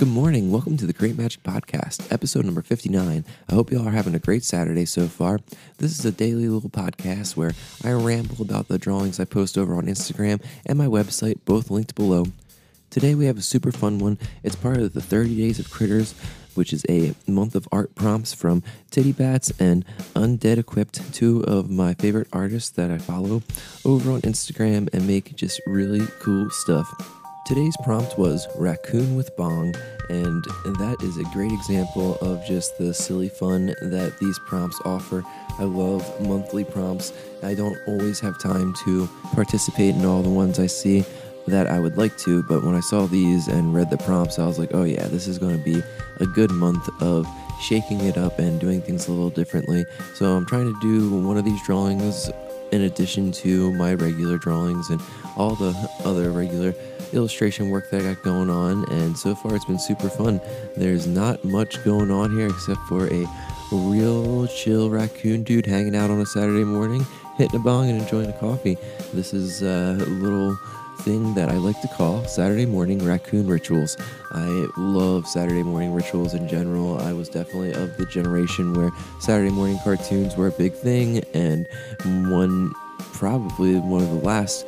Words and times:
welcome 0.00 0.76
to 0.76 0.86
the 0.86 0.92
Create 0.92 1.18
Magic 1.18 1.42
Podcast, 1.42 2.12
episode 2.12 2.44
number 2.44 2.62
59. 2.62 3.24
I 3.48 3.52
hope 3.52 3.72
you 3.72 3.80
all 3.80 3.88
are 3.88 3.90
having 3.90 4.14
a 4.14 4.20
great 4.20 4.44
Saturday 4.44 4.84
so 4.84 5.08
far. 5.08 5.40
This 5.78 5.98
is 5.98 6.04
a 6.04 6.12
daily 6.12 6.48
little 6.48 6.70
podcast 6.70 7.36
where 7.36 7.50
I 7.82 7.90
ramble 7.90 8.40
about 8.40 8.68
the 8.68 8.78
drawings 8.78 9.18
I 9.18 9.24
post 9.24 9.58
over 9.58 9.74
on 9.74 9.86
Instagram 9.86 10.40
and 10.64 10.78
my 10.78 10.86
website, 10.86 11.44
both 11.44 11.68
linked 11.68 11.96
below. 11.96 12.26
Today 12.90 13.16
we 13.16 13.26
have 13.26 13.38
a 13.38 13.42
super 13.42 13.72
fun 13.72 13.98
one. 13.98 14.18
It's 14.44 14.54
part 14.54 14.76
of 14.76 14.92
the 14.92 15.02
30 15.02 15.36
Days 15.36 15.58
of 15.58 15.68
Critters, 15.68 16.14
which 16.54 16.72
is 16.72 16.86
a 16.88 17.14
month 17.26 17.56
of 17.56 17.66
art 17.72 17.96
prompts 17.96 18.32
from 18.32 18.62
Titty 18.92 19.12
Bats 19.12 19.52
and 19.58 19.84
Undead 20.14 20.58
Equipped, 20.58 21.12
two 21.12 21.42
of 21.42 21.70
my 21.70 21.94
favorite 21.94 22.28
artists 22.32 22.70
that 22.70 22.92
I 22.92 22.98
follow 22.98 23.42
over 23.84 24.12
on 24.12 24.22
Instagram 24.22 24.88
and 24.94 25.08
make 25.08 25.34
just 25.34 25.60
really 25.66 26.06
cool 26.20 26.50
stuff. 26.50 27.17
Today's 27.48 27.78
prompt 27.82 28.18
was 28.18 28.46
raccoon 28.56 29.16
with 29.16 29.34
bong, 29.34 29.74
and 30.10 30.44
that 30.44 30.98
is 31.02 31.16
a 31.16 31.24
great 31.32 31.50
example 31.50 32.16
of 32.16 32.44
just 32.44 32.76
the 32.76 32.92
silly 32.92 33.30
fun 33.30 33.74
that 33.80 34.18
these 34.20 34.38
prompts 34.40 34.78
offer. 34.84 35.24
I 35.58 35.62
love 35.62 36.04
monthly 36.20 36.62
prompts. 36.62 37.14
I 37.42 37.54
don't 37.54 37.78
always 37.86 38.20
have 38.20 38.38
time 38.38 38.74
to 38.84 39.08
participate 39.32 39.94
in 39.94 40.04
all 40.04 40.20
the 40.20 40.28
ones 40.28 40.58
I 40.58 40.66
see 40.66 41.06
that 41.46 41.68
I 41.68 41.80
would 41.80 41.96
like 41.96 42.18
to, 42.18 42.42
but 42.42 42.62
when 42.62 42.74
I 42.74 42.80
saw 42.80 43.06
these 43.06 43.48
and 43.48 43.72
read 43.72 43.88
the 43.88 43.96
prompts, 43.96 44.38
I 44.38 44.46
was 44.46 44.58
like, 44.58 44.74
oh 44.74 44.84
yeah, 44.84 45.06
this 45.08 45.26
is 45.26 45.38
going 45.38 45.56
to 45.56 45.64
be 45.64 45.82
a 46.20 46.26
good 46.26 46.50
month 46.50 46.86
of 47.00 47.26
shaking 47.62 48.02
it 48.02 48.18
up 48.18 48.38
and 48.38 48.60
doing 48.60 48.82
things 48.82 49.08
a 49.08 49.10
little 49.10 49.30
differently. 49.30 49.86
So 50.14 50.36
I'm 50.36 50.44
trying 50.44 50.66
to 50.66 50.78
do 50.82 51.18
one 51.18 51.38
of 51.38 51.46
these 51.46 51.64
drawings 51.64 52.30
in 52.72 52.82
addition 52.82 53.32
to 53.32 53.72
my 53.72 53.94
regular 53.94 54.38
drawings 54.38 54.90
and 54.90 55.00
all 55.36 55.54
the 55.54 55.74
other 56.04 56.30
regular 56.30 56.74
illustration 57.12 57.70
work 57.70 57.90
that 57.90 58.02
I 58.02 58.14
got 58.14 58.22
going 58.22 58.50
on, 58.50 58.84
and 58.92 59.16
so 59.16 59.34
far 59.34 59.54
it's 59.54 59.64
been 59.64 59.78
super 59.78 60.08
fun. 60.08 60.40
There's 60.76 61.06
not 61.06 61.44
much 61.44 61.82
going 61.84 62.10
on 62.10 62.36
here 62.36 62.48
except 62.48 62.80
for 62.82 63.06
a 63.12 63.26
real 63.72 64.46
chill 64.46 64.90
raccoon 64.90 65.42
dude 65.42 65.66
hanging 65.66 65.96
out 65.96 66.10
on 66.10 66.20
a 66.20 66.26
Saturday 66.26 66.64
morning, 66.64 67.06
hitting 67.38 67.60
a 67.60 67.62
bong 67.62 67.88
and 67.88 68.02
enjoying 68.02 68.28
a 68.28 68.32
coffee. 68.34 68.76
This 69.14 69.32
is 69.32 69.62
a 69.62 69.94
little 69.94 70.58
thing 71.02 71.34
that 71.34 71.48
I 71.48 71.54
like 71.54 71.80
to 71.82 71.88
call 71.88 72.24
Saturday 72.24 72.66
morning 72.66 72.98
raccoon 72.98 73.46
rituals. 73.46 73.96
I 74.32 74.66
love 74.76 75.28
Saturday 75.28 75.62
morning 75.62 75.94
rituals 75.94 76.34
in 76.34 76.48
general. 76.48 77.00
I 77.00 77.12
was 77.12 77.28
definitely 77.28 77.72
of 77.74 77.96
the 77.96 78.06
generation 78.06 78.74
where 78.74 78.90
Saturday 79.20 79.52
morning 79.52 79.78
cartoons 79.84 80.36
were 80.36 80.48
a 80.48 80.52
big 80.52 80.72
thing, 80.72 81.22
and 81.32 81.68
one 82.28 82.72
probably 83.12 83.78
one 83.78 84.02
of 84.02 84.08
the 84.08 84.26
last 84.26 84.66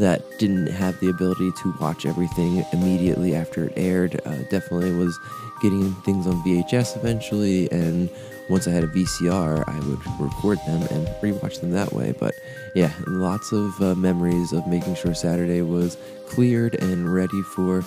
that 0.00 0.38
didn't 0.38 0.66
have 0.68 0.98
the 1.00 1.08
ability 1.08 1.52
to 1.62 1.74
watch 1.80 2.06
everything 2.06 2.64
immediately 2.72 3.34
after 3.34 3.66
it 3.66 3.72
aired. 3.76 4.20
Uh, 4.24 4.36
definitely 4.50 4.92
was 4.92 5.18
getting 5.62 5.92
things 6.02 6.26
on 6.26 6.42
VHS 6.42 6.96
eventually, 6.96 7.70
and 7.70 8.10
once 8.48 8.66
I 8.66 8.72
had 8.72 8.84
a 8.84 8.88
VCR, 8.88 9.64
I 9.68 9.78
would 9.88 10.20
record 10.20 10.58
them 10.66 10.82
and 10.90 11.06
rewatch 11.22 11.60
them 11.60 11.70
that 11.72 11.92
way. 11.92 12.12
But 12.18 12.34
yeah, 12.74 12.92
lots 13.06 13.52
of 13.52 13.80
uh, 13.80 13.94
memories 13.94 14.52
of 14.52 14.66
making 14.66 14.96
sure 14.96 15.14
Saturday 15.14 15.62
was 15.62 15.96
cleared 16.26 16.74
and 16.82 17.12
ready 17.12 17.42
for 17.42 17.82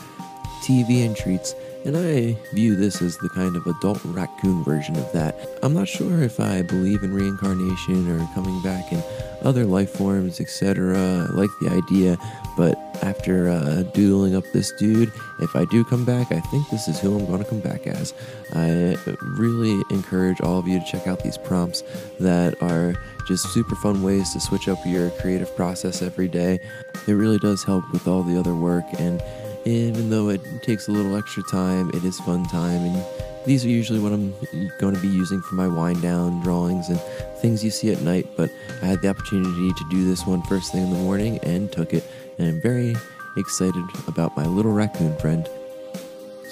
TV 0.61 1.05
and 1.05 1.15
treats. 1.15 1.55
And 1.85 1.97
I 1.97 2.37
view 2.53 2.75
this 2.75 3.01
as 3.01 3.17
the 3.17 3.29
kind 3.29 3.55
of 3.57 3.67
adult 3.67 3.99
raccoon 4.05 4.63
version 4.63 4.95
of 4.95 5.11
that. 5.11 5.35
I'm 5.61 5.73
not 5.73 5.87
sure 5.87 6.21
if 6.21 6.39
I 6.39 6.61
believe 6.61 7.03
in 7.03 7.13
reincarnation 7.13 8.09
or 8.09 8.25
coming 8.33 8.61
back 8.61 8.91
in 8.93 9.03
other 9.41 9.65
life 9.65 9.91
forms, 9.91 10.39
etc. 10.39 10.97
I 10.97 11.33
like 11.33 11.49
the 11.59 11.69
idea, 11.69 12.17
but 12.55 12.77
after 13.03 13.49
uh, 13.49 13.83
doodling 13.93 14.35
up 14.35 14.45
this 14.53 14.71
dude, 14.71 15.11
if 15.41 15.55
I 15.57 15.65
do 15.65 15.83
come 15.83 16.05
back, 16.05 16.31
I 16.31 16.39
think 16.39 16.69
this 16.69 16.87
is 16.87 16.99
who 16.99 17.19
I'm 17.19 17.25
going 17.25 17.43
to 17.43 17.49
come 17.49 17.59
back 17.59 17.85
as. 17.85 18.13
I 18.53 18.97
really 19.21 19.81
encourage 19.89 20.39
all 20.39 20.59
of 20.59 20.67
you 20.67 20.79
to 20.79 20.85
check 20.85 21.05
out 21.05 21.21
these 21.21 21.37
prompts 21.37 21.83
that 22.19 22.61
are 22.61 22.95
just 23.27 23.53
super 23.53 23.75
fun 23.75 24.03
ways 24.03 24.31
to 24.33 24.39
switch 24.39 24.69
up 24.69 24.77
your 24.85 25.09
creative 25.11 25.53
process 25.55 26.01
every 26.01 26.29
day. 26.29 26.59
It 27.07 27.13
really 27.13 27.39
does 27.39 27.63
help 27.63 27.91
with 27.91 28.07
all 28.07 28.23
the 28.23 28.39
other 28.39 28.55
work 28.55 28.85
and 28.99 29.21
even 29.65 30.09
though 30.09 30.29
it 30.29 30.41
takes 30.61 30.87
a 30.87 30.91
little 30.91 31.15
extra 31.15 31.43
time, 31.43 31.89
it 31.89 32.03
is 32.03 32.19
fun 32.21 32.45
time. 32.45 32.83
And 32.85 33.05
these 33.45 33.65
are 33.65 33.69
usually 33.69 33.99
what 33.99 34.11
I'm 34.11 34.33
going 34.79 34.95
to 34.95 35.01
be 35.01 35.07
using 35.07 35.41
for 35.41 35.55
my 35.55 35.67
wind 35.67 36.01
down 36.01 36.41
drawings 36.41 36.89
and 36.89 36.99
things 37.41 37.63
you 37.63 37.71
see 37.71 37.91
at 37.91 38.01
night. 38.01 38.27
But 38.35 38.49
I 38.81 38.85
had 38.85 39.01
the 39.01 39.09
opportunity 39.09 39.73
to 39.73 39.89
do 39.89 40.05
this 40.05 40.25
one 40.25 40.41
first 40.43 40.71
thing 40.71 40.83
in 40.83 40.89
the 40.89 40.99
morning 40.99 41.39
and 41.39 41.71
took 41.71 41.93
it. 41.93 42.03
And 42.37 42.47
I'm 42.47 42.61
very 42.61 42.95
excited 43.37 43.83
about 44.07 44.35
my 44.35 44.45
little 44.45 44.71
raccoon 44.71 45.17
friend. 45.17 45.47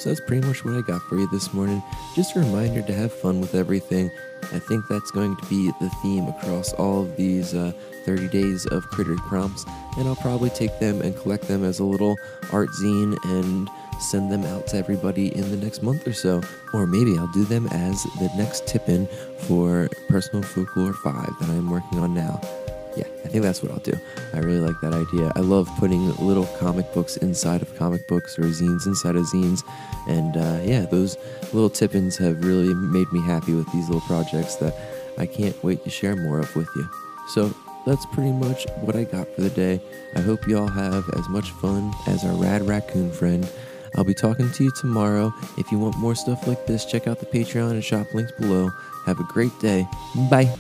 So 0.02 0.10
that's 0.10 0.20
pretty 0.20 0.48
much 0.48 0.66
what 0.66 0.74
I 0.74 0.82
got 0.82 1.04
for 1.04 1.16
you 1.16 1.30
this 1.30 1.54
morning. 1.54 1.84
Just 2.16 2.36
a 2.36 2.40
reminder 2.40 2.82
to 2.82 2.92
have 2.92 3.14
fun 3.14 3.40
with 3.40 3.54
everything. 3.54 4.10
I 4.52 4.58
think 4.58 4.88
that's 4.88 5.12
going 5.12 5.36
to 5.36 5.46
be 5.46 5.72
the 5.80 5.92
theme 6.02 6.28
across 6.28 6.74
all 6.74 7.02
of 7.02 7.16
these 7.18 7.54
uh, 7.54 7.72
30 8.06 8.28
days 8.30 8.66
of 8.66 8.84
critter 8.88 9.16
prompts, 9.28 9.64
and 10.00 10.08
I'll 10.08 10.16
probably 10.16 10.50
take 10.50 10.80
them 10.80 11.04
and 11.04 11.16
collect 11.16 11.48
them 11.48 11.64
as 11.64 11.78
a 11.78 11.84
little 11.84 12.16
art 12.52 12.70
zine 12.82 13.16
and 13.26 13.70
send 14.00 14.32
them 14.32 14.44
out 14.44 14.66
to 14.68 14.78
everybody 14.78 15.36
in 15.36 15.52
the 15.52 15.58
next 15.58 15.84
month 15.84 16.08
or 16.08 16.14
so. 16.14 16.42
Or 16.74 16.88
maybe 16.88 17.16
I'll 17.20 17.32
do 17.32 17.46
them 17.46 17.68
as 17.68 18.02
the 18.18 18.32
next 18.36 18.66
tip 18.66 18.90
in 18.90 19.06
for 19.38 19.88
Personal 20.10 20.42
Folklore 20.42 20.94
5 20.94 21.14
that 21.14 21.50
I'm 21.52 21.70
working 21.70 22.00
on 22.00 22.16
now. 22.16 22.42
Yeah, 22.96 23.06
I 23.24 23.28
think 23.30 23.44
that's 23.44 23.64
what 23.64 23.72
I'll 23.72 23.80
do. 23.80 23.94
I 24.34 24.40
really 24.40 24.60
like 24.60 24.76
that 24.82 24.94
idea. 24.94 25.32
I 25.36 25.40
love 25.40 25.70
putting 25.80 26.14
little 26.18 26.46
comic 26.60 26.92
books 26.94 27.18
inside 27.18 27.62
of 27.62 27.76
comic 27.78 28.08
books 28.08 28.38
or 28.38 28.44
zines 28.44 28.86
inside 28.86 29.16
of 29.16 29.26
zines. 29.26 29.64
And 30.08 30.36
uh, 30.36 30.60
yeah, 30.64 30.86
those 30.86 31.18
little 31.54 31.70
tip 31.70 31.96
ins 31.96 32.18
have 32.18 32.44
really 32.44 32.74
made 32.74 33.12
me 33.14 33.22
happy 33.22 33.54
with 33.54 33.72
these 33.72 33.88
little 33.88 34.02
projects 34.02 34.56
that 34.58 34.76
I 35.18 35.26
can't 35.26 35.62
wait 35.64 35.84
to 35.84 35.90
share 35.90 36.16
more 36.16 36.40
of 36.40 36.54
with 36.56 36.70
you. 36.76 36.90
So 37.30 37.54
that's 37.86 38.06
pretty 38.08 38.32
much 38.32 38.68
what 38.82 38.96
I 38.96 39.06
got 39.06 39.28
for 39.36 39.42
the 39.42 39.50
day. 39.50 39.82
I 40.16 40.20
hope 40.20 40.48
you 40.48 40.58
all 40.58 40.68
have 40.68 41.10
as 41.16 41.28
much 41.30 41.52
fun 41.52 41.94
as 42.08 42.24
our 42.24 42.34
rad 42.34 42.68
raccoon 42.68 43.12
friend. 43.12 43.50
I'll 43.96 44.04
be 44.04 44.14
talking 44.14 44.50
to 44.52 44.64
you 44.64 44.72
tomorrow. 44.72 45.34
If 45.58 45.72
you 45.72 45.80
want 45.80 45.98
more 45.98 46.16
stuff 46.16 46.48
like 46.48 46.66
this, 46.66 46.86
check 46.86 47.08
out 47.08 47.20
the 47.20 47.26
Patreon 47.26 47.72
and 47.72 47.84
shop 47.84 48.08
links 48.14 48.32
below. 48.34 48.70
Have 49.06 49.20
a 49.20 49.24
great 49.26 49.58
day. 49.60 49.88
Bye. 50.30 50.54